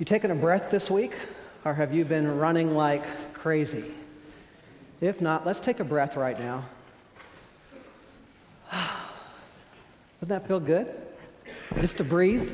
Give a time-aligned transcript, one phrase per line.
[0.00, 1.12] You taken a breath this week,
[1.62, 3.84] or have you been running like crazy?
[5.02, 6.64] If not, let's take a breath right now.
[8.72, 10.90] Doesn't that feel good?
[11.80, 12.50] Just to breathe?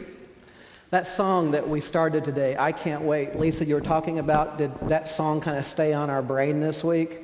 [0.90, 4.72] That song that we started today, I Can't Wait, Lisa, you were talking about, did
[4.88, 7.20] that song kind of stay on our brain this week?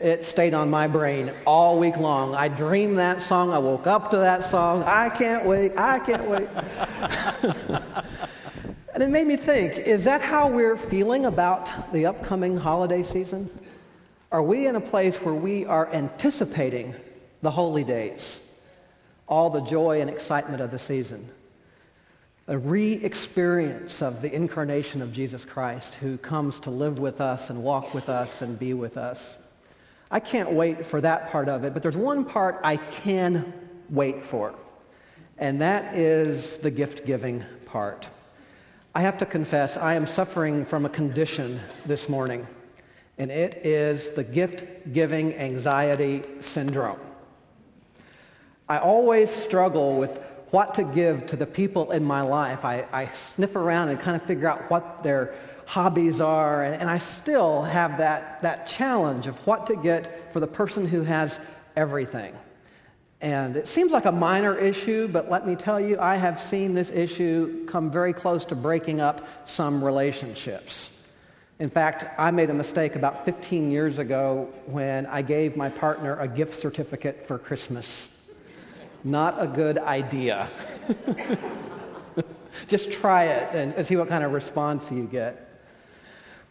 [0.00, 2.34] It stayed on my brain all week long.
[2.34, 3.52] I dreamed that song.
[3.52, 4.82] I woke up to that song.
[4.82, 5.70] I can't wait.
[5.76, 6.48] I can't wait.
[9.02, 13.50] And it made me think is that how we're feeling about the upcoming holiday season?
[14.30, 16.94] Are we in a place where we are anticipating
[17.40, 18.60] the holy days,
[19.26, 21.28] all the joy and excitement of the season?
[22.46, 27.50] A re experience of the incarnation of Jesus Christ who comes to live with us
[27.50, 29.36] and walk with us and be with us.
[30.12, 33.52] I can't wait for that part of it, but there's one part I can
[33.90, 34.54] wait for,
[35.38, 38.06] and that is the gift giving part.
[38.94, 42.46] I have to confess, I am suffering from a condition this morning,
[43.16, 47.00] and it is the gift giving anxiety syndrome.
[48.68, 52.66] I always struggle with what to give to the people in my life.
[52.66, 56.90] I, I sniff around and kind of figure out what their hobbies are, and, and
[56.90, 61.40] I still have that, that challenge of what to get for the person who has
[61.76, 62.34] everything.
[63.22, 66.74] And it seems like a minor issue, but let me tell you, I have seen
[66.74, 71.06] this issue come very close to breaking up some relationships.
[71.60, 76.18] In fact, I made a mistake about 15 years ago when I gave my partner
[76.18, 78.08] a gift certificate for Christmas.
[79.04, 80.50] Not a good idea.
[82.66, 85.48] Just try it and, see what kind of response you get.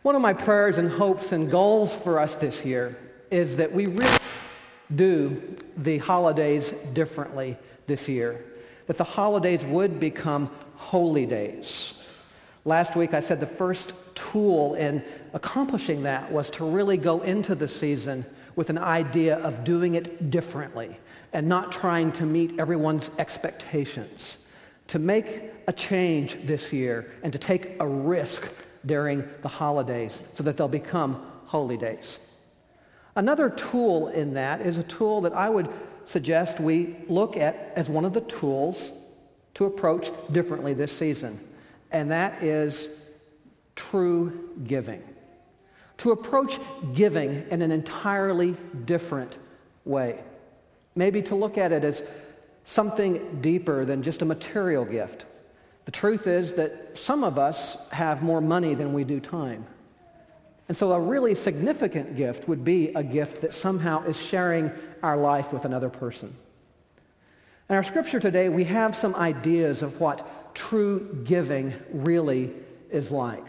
[0.03, 2.97] One of my prayers and hopes and goals for us this year
[3.29, 4.17] is that we really
[4.95, 5.41] do
[5.77, 8.43] the holidays differently this year,
[8.87, 11.93] that the holidays would become holy days.
[12.65, 15.03] Last week I said the first tool in
[15.33, 18.25] accomplishing that was to really go into the season
[18.55, 20.95] with an idea of doing it differently
[21.33, 24.37] and not trying to meet everyone's expectations.
[24.89, 28.47] To make a change this year and to take a risk
[28.85, 32.19] during the holidays so that they'll become holy days.
[33.15, 35.69] Another tool in that is a tool that I would
[36.05, 38.91] suggest we look at as one of the tools
[39.55, 41.39] to approach differently this season,
[41.91, 42.89] and that is
[43.75, 45.03] true giving.
[45.97, 46.59] To approach
[46.93, 48.55] giving in an entirely
[48.85, 49.37] different
[49.85, 50.23] way.
[50.95, 52.03] Maybe to look at it as
[52.63, 55.25] something deeper than just a material gift.
[55.85, 59.65] The truth is that some of us have more money than we do time.
[60.67, 64.71] And so, a really significant gift would be a gift that somehow is sharing
[65.03, 66.33] our life with another person.
[67.69, 72.51] In our scripture today, we have some ideas of what true giving really
[72.89, 73.45] is like.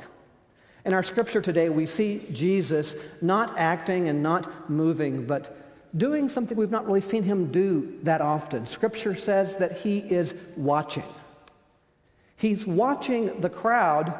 [0.84, 5.56] In our scripture today, we see Jesus not acting and not moving, but
[5.96, 8.66] doing something we've not really seen him do that often.
[8.66, 11.04] Scripture says that he is watching.
[12.36, 14.18] He's watching the crowd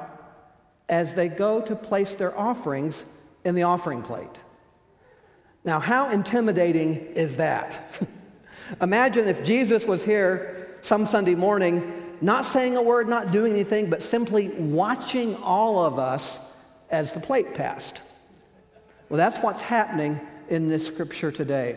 [0.93, 3.07] as they go to place their offerings
[3.45, 4.39] in the offering plate.
[5.65, 7.99] Now, how intimidating is that?
[8.83, 13.89] Imagine if Jesus was here some Sunday morning, not saying a word, not doing anything,
[13.89, 16.55] but simply watching all of us
[16.91, 18.03] as the plate passed.
[19.09, 20.21] Well, that's what's happening
[20.51, 21.77] in this scripture today.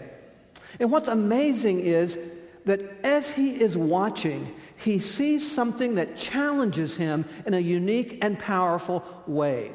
[0.81, 2.17] And what's amazing is
[2.65, 8.37] that as he is watching, he sees something that challenges him in a unique and
[8.37, 9.71] powerful way.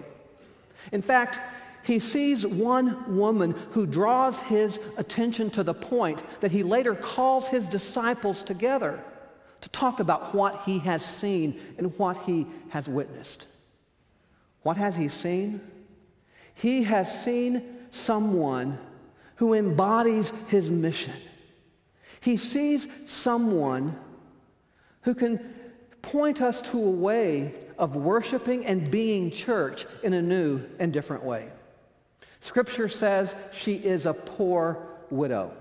[0.92, 1.38] In fact,
[1.82, 7.48] he sees one woman who draws his attention to the point that he later calls
[7.48, 9.02] his disciples together
[9.62, 13.46] to talk about what he has seen and what he has witnessed.
[14.62, 15.60] What has he seen?
[16.54, 18.78] He has seen someone
[19.36, 21.14] who embodies his mission.
[22.20, 23.98] He sees someone
[25.02, 25.54] who can
[26.02, 31.22] point us to a way of worshiping and being church in a new and different
[31.22, 31.48] way.
[32.40, 35.52] Scripture says she is a poor widow.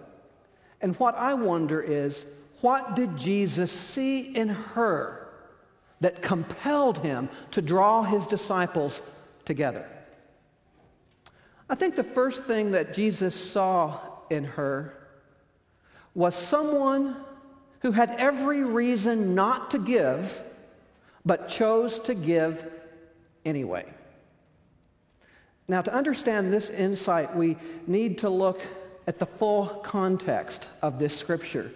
[0.81, 2.25] And what I wonder is,
[2.61, 5.27] what did Jesus see in her
[6.01, 9.01] that compelled him to draw his disciples
[9.45, 9.87] together?
[11.69, 13.99] I think the first thing that Jesus saw
[14.29, 14.97] in her
[16.15, 17.15] was someone
[17.81, 20.43] who had every reason not to give,
[21.25, 22.65] but chose to give
[23.45, 23.85] anyway.
[25.67, 27.55] Now, to understand this insight, we
[27.85, 28.59] need to look
[29.07, 31.71] at the full context of this scripture.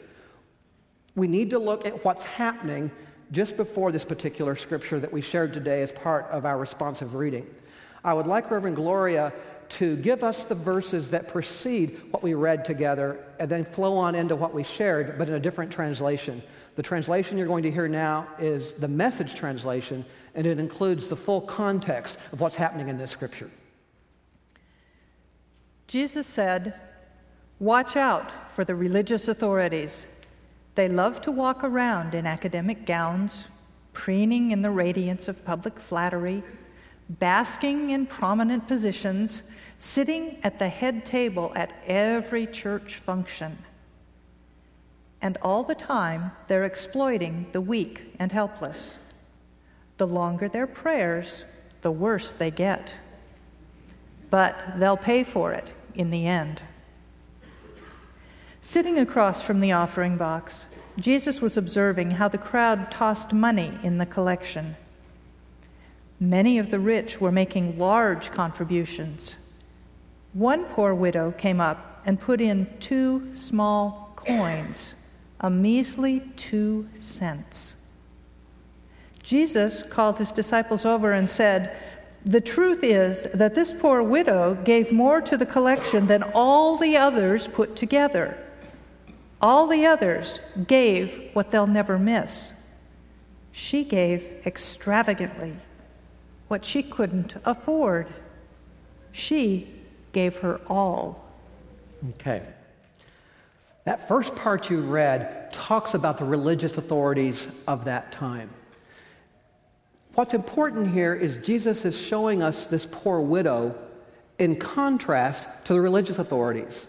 [1.16, 2.90] We need to look at what's happening
[3.32, 7.48] just before this particular scripture that we shared today as part of our responsive reading.
[8.04, 9.32] I would like Reverend Gloria
[9.74, 14.14] to give us the verses that precede what we read together and then flow on
[14.16, 16.42] into what we shared, but in a different translation.
[16.75, 20.06] The translation you're going to hear now is the message translation,
[20.36, 23.50] and it includes the full context of what's happening in this scripture.
[25.88, 26.74] Jesus said,
[27.60, 30.06] Watch out for the religious authorities.
[30.76, 33.48] They love to walk around in academic gowns,
[33.94, 36.44] preening in the radiance of public flattery,
[37.10, 39.44] basking in prominent positions,
[39.83, 43.57] sitting at the head table at every church function.
[45.21, 48.97] And all the time, they're exploiting the weak and helpless.
[49.97, 51.44] The longer their prayers,
[51.81, 52.95] the worse they get.
[54.30, 56.63] But they'll pay for it in the end.
[58.62, 63.97] Sitting across from the offering box, Jesus was observing how the crowd tossed money in
[63.97, 64.77] the collection.
[66.21, 69.35] Many of the rich were making large contributions.
[70.33, 74.95] One poor widow came up and put in two small coins,
[75.39, 77.75] a measly two cents.
[79.21, 81.77] Jesus called his disciples over and said,
[82.25, 86.97] The truth is that this poor widow gave more to the collection than all the
[86.97, 88.38] others put together.
[89.41, 92.51] All the others gave what they'll never miss.
[93.51, 95.56] She gave extravagantly
[96.47, 98.07] what she couldn't afford.
[99.12, 99.82] She
[100.13, 101.24] gave her all.
[102.12, 102.42] Okay.
[103.83, 108.50] That first part you read talks about the religious authorities of that time.
[110.15, 113.75] What's important here is Jesus is showing us this poor widow
[114.39, 116.88] in contrast to the religious authorities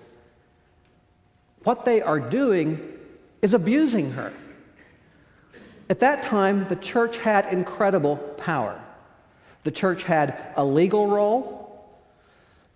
[1.65, 2.79] what they are doing
[3.43, 4.33] is abusing her.
[5.91, 8.81] At that time, the church had incredible power.
[9.65, 11.64] The church had a legal role,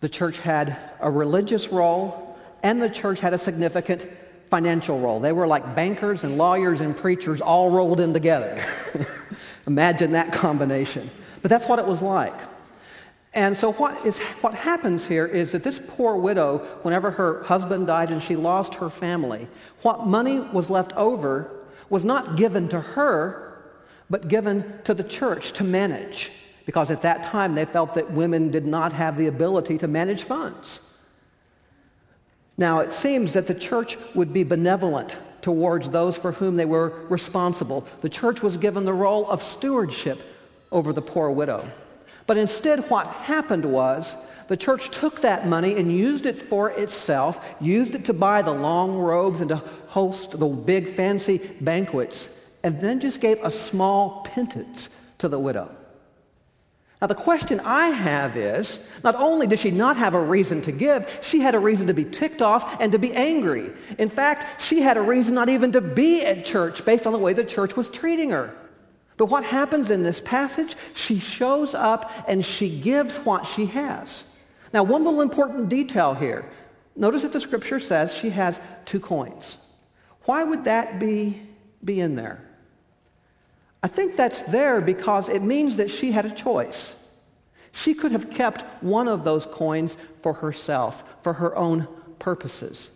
[0.01, 4.07] the church had a religious role, and the church had a significant
[4.51, 5.21] financial role.
[5.21, 8.65] They were like bankers and lawyers and preachers all rolled in together.
[9.67, 11.11] Imagine that combination.
[11.43, 12.35] But that's what it was like.
[13.35, 17.87] And so, what, is, what happens here is that this poor widow, whenever her husband
[17.87, 19.47] died and she lost her family,
[19.83, 21.51] what money was left over
[21.91, 23.63] was not given to her,
[24.09, 26.31] but given to the church to manage.
[26.69, 30.25] Because at that time they felt that women did not have the ability to manage
[30.25, 30.81] funds.
[32.59, 37.07] Now, it seems that the church would be benevolent towards those for whom they were
[37.09, 37.87] responsible.
[38.03, 40.21] The church was given the role of stewardship
[40.71, 41.67] over the poor widow.
[42.27, 44.19] But instead, what happened was
[44.49, 48.53] the church took that money and used it for itself, used it to buy the
[48.53, 52.29] long robes and to host the big fancy banquets,
[52.63, 55.75] and then just gave a small pittance to the widow.
[57.01, 60.73] Now, the question I have is not only did she not have a reason to
[60.73, 63.71] give, she had a reason to be ticked off and to be angry.
[63.99, 67.19] In fact, she had a reason not even to be at church based on the
[67.19, 68.53] way the church was treating her.
[69.17, 70.75] But what happens in this passage?
[70.95, 74.25] She shows up and she gives what she has.
[74.73, 76.51] Now, one little important detail here.
[76.97, 79.57] Notice that the scripture says she has two coins.
[80.23, 81.41] Why would that be,
[81.85, 82.48] be in there?
[83.83, 86.97] I think that's there because it means that she had a choice.
[87.73, 91.87] She could have kept one of those coins for herself, for her own
[92.19, 92.91] purposes.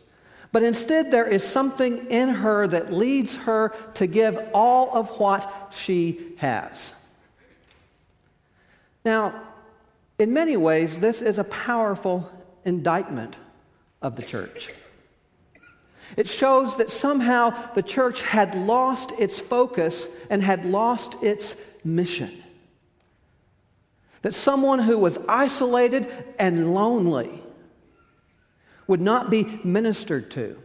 [0.50, 5.72] But instead, there is something in her that leads her to give all of what
[5.72, 6.94] she has.
[9.04, 9.40] Now,
[10.18, 12.30] in many ways, this is a powerful
[12.64, 13.36] indictment
[14.02, 14.70] of the church.
[16.16, 22.42] It shows that somehow the church had lost its focus and had lost its mission.
[24.22, 27.42] That someone who was isolated and lonely
[28.86, 30.58] would not be ministered to.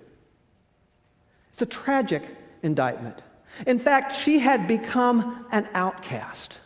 [1.51, 2.23] It's a tragic
[2.61, 3.21] indictment.
[3.65, 6.59] In fact, she had become an outcast.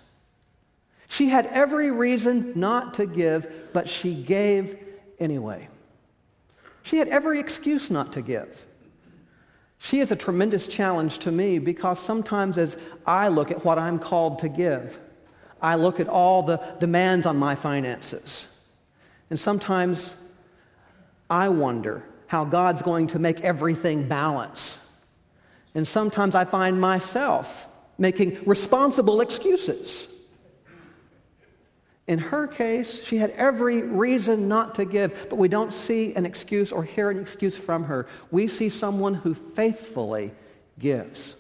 [1.07, 4.77] She had every reason not to give, but she gave
[5.19, 5.69] anyway.
[6.83, 8.65] She had every excuse not to give.
[9.83, 13.97] She is a tremendous challenge to me because sometimes as I look at what I'm
[13.97, 14.99] called to give,
[15.59, 18.45] I look at all the demands on my finances.
[19.31, 20.13] And sometimes
[21.31, 24.77] I wonder how God's going to make everything balance.
[25.73, 30.07] And sometimes I find myself making responsible excuses.
[32.11, 36.25] In her case, she had every reason not to give, but we don't see an
[36.25, 38.05] excuse or hear an excuse from her.
[38.31, 40.33] We see someone who faithfully
[40.77, 41.35] gives.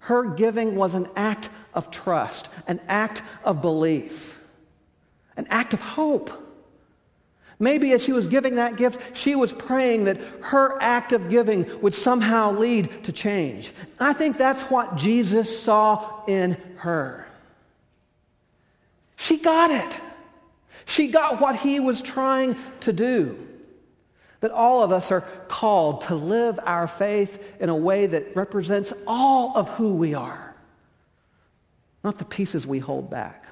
[0.00, 4.38] Her giving was an act of trust, an act of belief,
[5.38, 6.30] an act of hope.
[7.58, 11.80] Maybe as she was giving that gift, she was praying that her act of giving
[11.80, 13.72] would somehow lead to change.
[13.98, 17.26] I think that's what Jesus saw in her.
[19.20, 20.00] She got it.
[20.86, 23.38] She got what he was trying to do.
[24.40, 28.94] That all of us are called to live our faith in a way that represents
[29.06, 30.56] all of who we are,
[32.02, 33.44] not the pieces we hold back,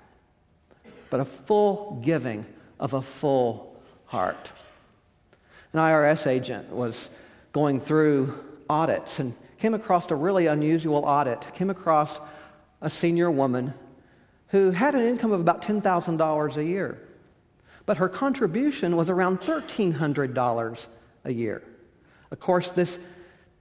[1.11, 2.47] but a full giving
[2.81, 4.51] of a full heart.
[5.75, 7.11] An IRS agent was
[7.53, 12.19] going through audits and came across a really unusual audit, came across
[12.81, 13.75] a senior woman
[14.49, 16.99] who had an income of about $10,000 a year
[17.89, 20.87] but her contribution was around $1,300
[21.25, 21.63] a year.
[22.31, 22.99] Of course, this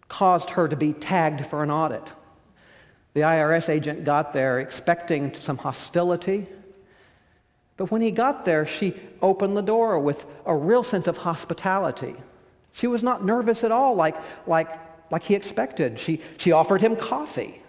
[0.10, 2.03] caused her to be tagged for an audit.
[3.13, 6.46] The IRS agent got there expecting some hostility.
[7.77, 12.13] But when he got there, she opened the door with a real sense of hospitality.
[12.74, 14.67] She was not nervous at all, like, like,
[15.10, 16.00] like he expected.
[16.00, 17.62] She, she offered him coffee.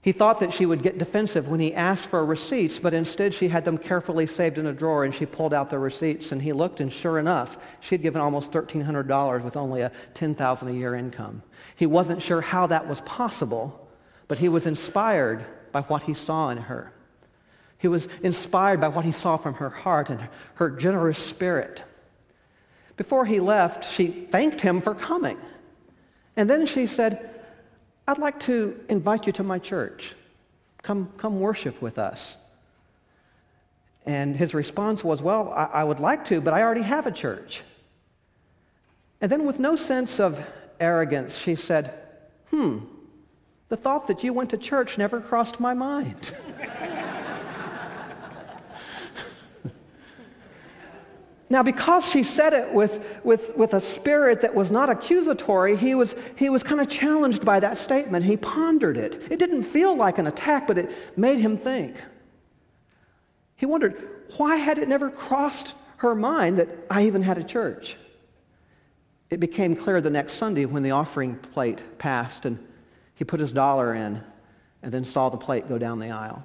[0.00, 3.48] He thought that she would get defensive when he asked for receipts, but instead she
[3.48, 6.52] had them carefully saved in a drawer and she pulled out the receipts and he
[6.52, 10.94] looked and sure enough, she had given almost $1,300 with only a $10,000 a year
[10.94, 11.42] income.
[11.74, 13.88] He wasn't sure how that was possible,
[14.28, 16.92] but he was inspired by what he saw in her.
[17.78, 21.82] He was inspired by what he saw from her heart and her generous spirit.
[22.96, 25.38] Before he left, she thanked him for coming.
[26.36, 27.37] And then she said,
[28.08, 30.14] I'd like to invite you to my church.
[30.82, 32.38] Come, come worship with us.
[34.06, 37.12] And his response was, Well, I, I would like to, but I already have a
[37.12, 37.60] church.
[39.20, 40.42] And then, with no sense of
[40.80, 41.92] arrogance, she said,
[42.48, 42.78] Hmm,
[43.68, 46.32] the thought that you went to church never crossed my mind.
[51.50, 55.94] Now, because she said it with, with, with a spirit that was not accusatory, he
[55.94, 58.24] was, he was kind of challenged by that statement.
[58.24, 59.22] He pondered it.
[59.30, 61.96] It didn't feel like an attack, but it made him think.
[63.56, 67.96] He wondered, why had it never crossed her mind that I even had a church?
[69.30, 72.58] It became clear the next Sunday when the offering plate passed and
[73.14, 74.22] he put his dollar in
[74.82, 76.44] and then saw the plate go down the aisle.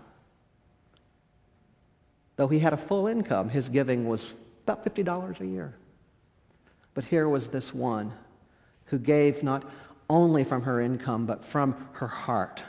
[2.36, 4.34] Though he had a full income, his giving was
[4.64, 5.74] about $50 a year.
[6.94, 8.12] But here was this one
[8.86, 9.70] who gave not
[10.10, 12.64] only from her income, but from her heart,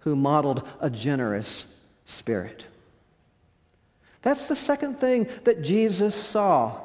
[0.00, 1.66] who modeled a generous
[2.04, 2.66] spirit.
[4.22, 6.78] That's the second thing that Jesus saw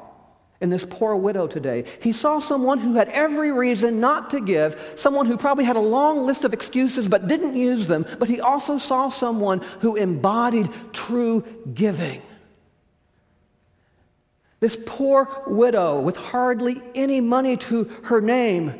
[0.60, 1.84] in this poor widow today.
[2.00, 5.80] He saw someone who had every reason not to give, someone who probably had a
[5.80, 10.70] long list of excuses but didn't use them, but he also saw someone who embodied
[10.92, 11.44] true
[11.74, 12.22] giving.
[14.60, 18.74] This poor widow with hardly any money to her name.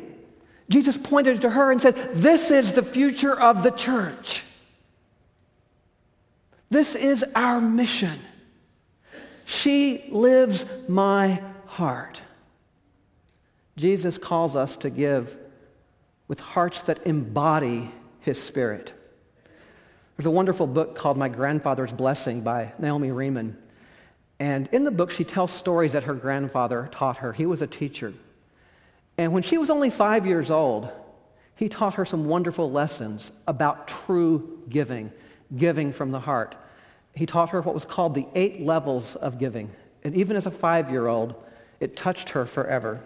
[0.69, 4.43] Jesus pointed to her and said, This is the future of the church.
[6.69, 8.19] This is our mission.
[9.45, 12.21] She lives my heart.
[13.77, 15.37] Jesus calls us to give
[16.27, 18.91] with hearts that embody his spirit.
[20.17, 23.55] There's a wonderful book called My Grandfather's Blessing by Naomi Remen.
[24.39, 27.33] And in the book, she tells stories that her grandfather taught her.
[27.33, 28.13] He was a teacher.
[29.17, 30.91] And when she was only five years old,
[31.55, 35.11] he taught her some wonderful lessons about true giving,
[35.55, 36.55] giving from the heart.
[37.15, 39.71] He taught her what was called the eight levels of giving.
[40.03, 41.33] And even as a five year old,
[41.79, 43.01] it touched her forever.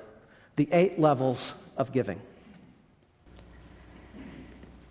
[0.57, 2.19] The eight levels of giving.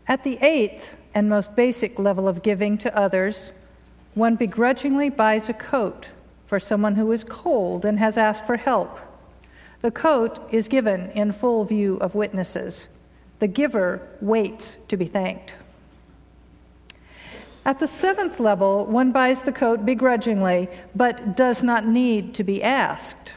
[0.09, 3.51] At the eighth and most basic level of giving to others,
[4.15, 6.09] one begrudgingly buys a coat
[6.51, 8.99] for someone who is cold and has asked for help.
[9.83, 12.89] The coat is given in full view of witnesses.
[13.39, 15.55] The giver waits to be thanked.
[17.65, 22.65] At the seventh level, one buys the coat begrudgingly, but does not need to be
[22.65, 23.35] asked.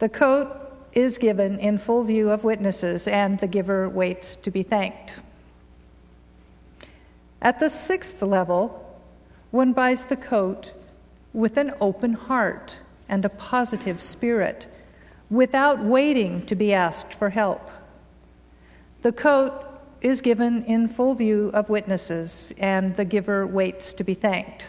[0.00, 0.48] The coat
[0.92, 5.12] is given in full view of witnesses, and the giver waits to be thanked.
[7.40, 9.00] At the sixth level,
[9.52, 10.72] one buys the coat
[11.32, 14.66] with an open heart and a positive spirit,
[15.30, 17.70] without waiting to be asked for help.
[19.02, 19.66] The coat
[20.00, 24.66] is given in full view of witnesses, and the giver waits to be thanked.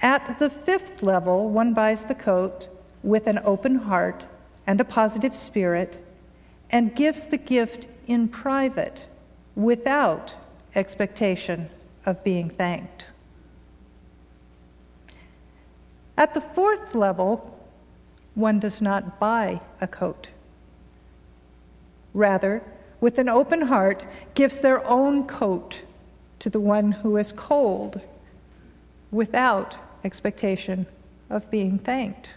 [0.00, 2.68] At the fifth level, one buys the coat
[3.02, 4.26] with an open heart
[4.66, 6.04] and a positive spirit,
[6.70, 9.06] and gives the gift in private
[9.54, 10.34] without
[10.74, 11.68] expectation
[12.06, 13.06] of being thanked.
[16.16, 17.58] At the fourth level,
[18.34, 20.28] one does not buy a coat.
[22.12, 22.62] Rather,
[23.00, 25.82] with an open heart, gives their own coat
[26.38, 28.00] to the one who is cold
[29.10, 30.86] without expectation
[31.30, 32.30] of being thanked.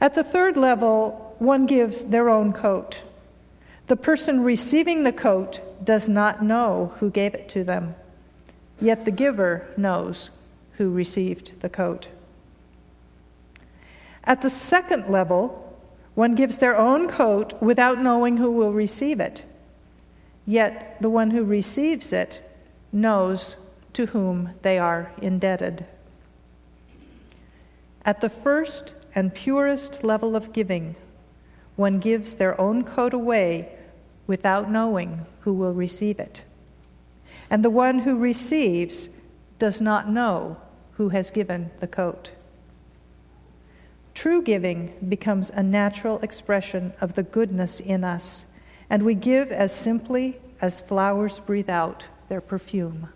[0.00, 3.02] At the third level, one gives their own coat.
[3.88, 7.94] The person receiving the coat does not know who gave it to them,
[8.80, 10.30] yet the giver knows
[10.72, 12.10] who received the coat.
[14.24, 15.80] At the second level,
[16.14, 19.42] one gives their own coat without knowing who will receive it,
[20.44, 22.42] yet the one who receives it
[22.92, 23.56] knows
[23.94, 25.86] to whom they are indebted.
[28.04, 30.94] At the first and purest level of giving,
[31.76, 33.76] one gives their own coat away
[34.28, 36.44] without knowing who will receive it.
[37.50, 39.08] And the one who receives
[39.58, 40.56] does not know
[40.92, 42.30] who has given the coat.
[44.14, 48.44] True giving becomes a natural expression of the goodness in us,
[48.90, 53.08] and we give as simply as flowers breathe out their perfume.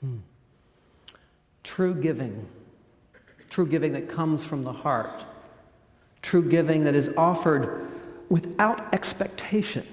[0.00, 0.16] Hmm.
[1.62, 2.44] True giving
[3.54, 5.24] true giving that comes from the heart,
[6.22, 7.83] true giving that is offered
[8.34, 9.86] without expectation,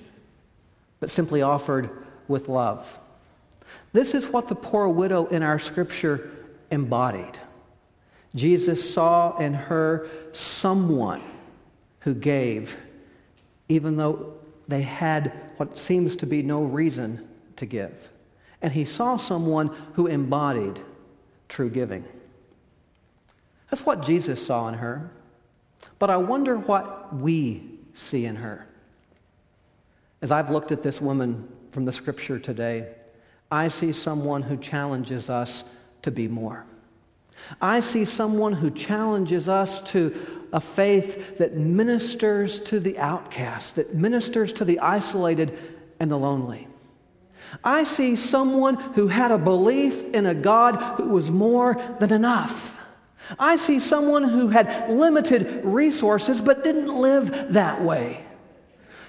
[0.99, 1.91] but simply offered
[2.27, 2.99] with love.
[3.93, 6.31] This is what the poor widow in our scripture
[6.71, 7.37] embodied.
[8.33, 11.21] Jesus saw in her someone
[11.99, 12.75] who gave,
[13.69, 14.33] even though
[14.67, 18.09] they had what seems to be no reason to give.
[18.63, 20.79] And he saw someone who embodied
[21.47, 22.03] true giving.
[23.69, 25.11] That's what Jesus saw in her.
[25.99, 28.67] But I wonder what we see in her.
[30.21, 32.89] As I've looked at this woman from the scripture today,
[33.51, 35.63] I see someone who challenges us
[36.03, 36.65] to be more.
[37.59, 43.95] I see someone who challenges us to a faith that ministers to the outcast, that
[43.95, 45.57] ministers to the isolated
[45.99, 46.67] and the lonely.
[47.63, 52.79] I see someone who had a belief in a God who was more than enough.
[53.39, 58.25] I see someone who had limited resources but didn't live that way.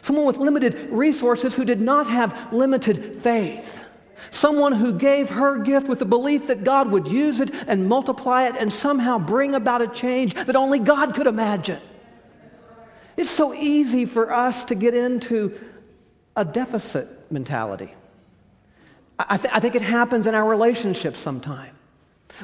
[0.02, 3.80] Someone with limited resources who did not have limited faith.
[4.30, 8.44] Someone who gave her gift with the belief that God would use it and multiply
[8.44, 11.80] it and somehow bring about a change that only God could imagine.
[13.16, 15.58] It's so easy for us to get into
[16.34, 17.92] a deficit mentality.
[19.18, 21.76] I, th- I think it happens in our relationships sometimes.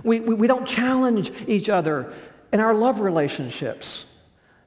[0.05, 2.12] We, we, we don't challenge each other
[2.53, 4.07] in our love relationships,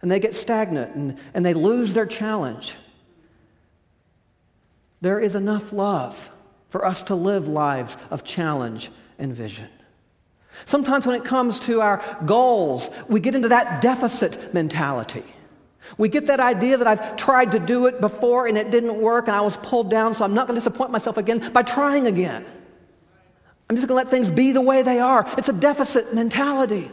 [0.02, 2.76] and they get stagnant and, and they lose their challenge.
[5.02, 6.32] There is enough love
[6.70, 9.70] for us to live lives of challenge and vision.
[10.66, 15.24] Sometimes, when it comes to our goals, we get into that deficit mentality.
[15.98, 19.28] We get that idea that I've tried to do it before and it didn't work
[19.28, 22.08] and I was pulled down, so I'm not going to disappoint myself again by trying
[22.08, 22.46] again.
[23.72, 25.26] I'm just going to let things be the way they are.
[25.38, 26.92] It's a deficit mentality.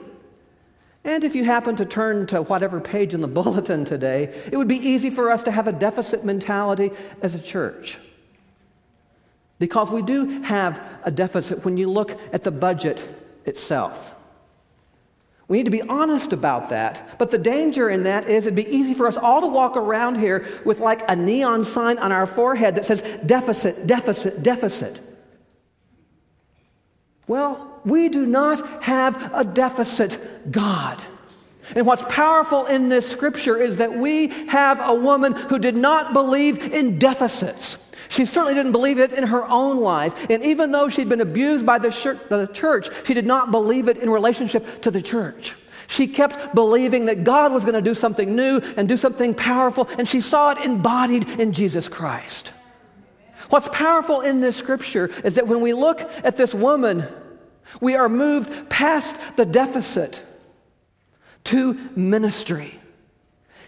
[1.02, 4.68] And if you happen to turn to whatever page in the bulletin today, it would
[4.68, 7.98] be easy for us to have a deficit mentality as a church.
[9.58, 13.02] Because we do have a deficit when you look at the budget
[13.44, 14.14] itself.
[15.48, 17.18] We need to be honest about that.
[17.18, 20.20] But the danger in that is it'd be easy for us all to walk around
[20.20, 25.07] here with like a neon sign on our forehead that says deficit, deficit, deficit.
[27.28, 31.02] Well, we do not have a deficit God.
[31.76, 36.14] And what's powerful in this scripture is that we have a woman who did not
[36.14, 37.76] believe in deficits.
[38.08, 40.30] She certainly didn't believe it in her own life.
[40.30, 44.08] And even though she'd been abused by the church, she did not believe it in
[44.08, 45.54] relationship to the church.
[45.88, 49.88] She kept believing that God was going to do something new and do something powerful,
[49.98, 52.52] and she saw it embodied in Jesus Christ.
[53.48, 57.06] What's powerful in this scripture is that when we look at this woman,
[57.80, 60.22] we are moved past the deficit
[61.44, 62.78] to ministry.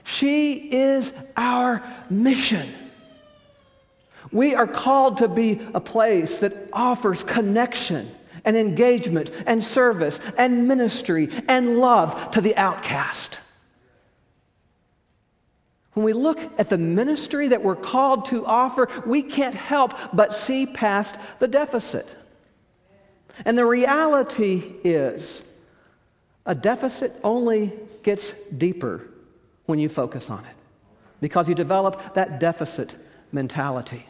[0.04, 2.68] She is our mission.
[4.32, 8.10] We are called to be a place that offers connection
[8.44, 13.38] and engagement and service and ministry and love to the outcast.
[16.00, 20.32] When we look at the ministry that we're called to offer, we can't help but
[20.32, 22.16] see past the deficit.
[23.44, 25.42] And the reality is,
[26.46, 29.10] a deficit only gets deeper
[29.66, 30.56] when you focus on it.
[31.20, 32.96] because you develop that deficit
[33.32, 34.06] mentality.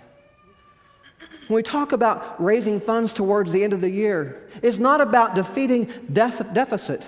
[1.48, 5.34] When we talk about raising funds towards the end of the year, it's not about
[5.34, 7.06] defeating deficit,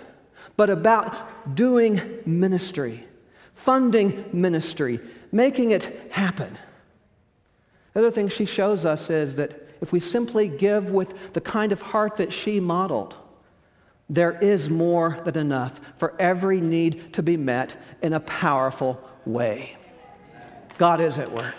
[0.56, 3.04] but about doing ministry,
[3.64, 4.98] funding ministry,
[5.30, 6.58] making it happen.
[7.92, 11.70] The other thing she shows us is that if we simply give with the kind
[11.70, 13.16] of heart that she modeled,
[14.10, 19.76] there is more than enough for every need to be met in a powerful way.
[20.76, 21.54] God is at work.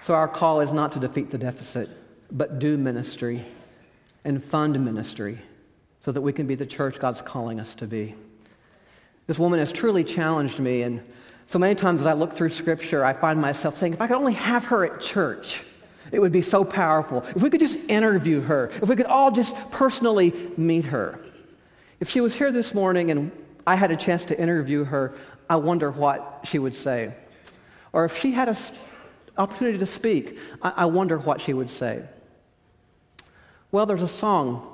[0.00, 1.88] So, our call is not to defeat the deficit,
[2.30, 3.44] but do ministry
[4.24, 5.38] and fund ministry
[6.00, 8.14] so that we can be the church God's calling us to be.
[9.26, 11.02] This woman has truly challenged me, and
[11.46, 14.16] so many times as I look through Scripture, I find myself saying, if I could
[14.16, 15.62] only have her at church,
[16.12, 17.24] it would be so powerful.
[17.34, 21.18] If we could just interview her, if we could all just personally meet her.
[22.00, 23.30] If she was here this morning and
[23.66, 25.14] I had a chance to interview her,
[25.48, 27.14] I wonder what she would say.
[27.92, 28.56] Or if she had an
[29.38, 32.02] opportunity to speak, I, I wonder what she would say.
[33.74, 34.64] Well, there's a song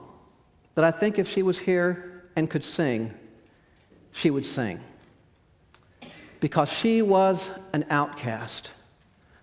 [0.74, 3.14] that I think if she was here and could sing,
[4.12, 4.78] she would sing
[6.38, 8.72] because she was an outcast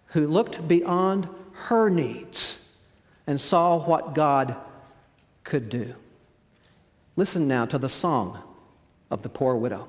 [0.10, 2.64] who looked beyond her needs
[3.26, 4.56] and saw what God
[5.44, 5.96] could do.
[7.16, 8.38] Listen now to the song
[9.10, 9.88] of the poor widow.